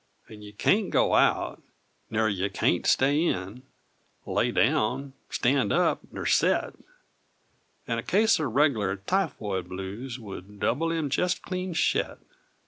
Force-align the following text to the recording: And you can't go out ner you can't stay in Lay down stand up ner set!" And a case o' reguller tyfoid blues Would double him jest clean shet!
And 0.27 0.43
you 0.43 0.51
can't 0.51 0.89
go 0.89 1.13
out 1.13 1.61
ner 2.09 2.27
you 2.27 2.49
can't 2.49 2.87
stay 2.87 3.23
in 3.23 3.61
Lay 4.25 4.49
down 4.49 5.13
stand 5.29 5.71
up 5.71 5.99
ner 6.11 6.25
set!" 6.25 6.73
And 7.87 7.99
a 7.99 8.01
case 8.01 8.39
o' 8.39 8.49
reguller 8.49 8.97
tyfoid 9.05 9.69
blues 9.69 10.17
Would 10.17 10.59
double 10.59 10.89
him 10.91 11.11
jest 11.11 11.43
clean 11.43 11.73
shet! 11.75 12.17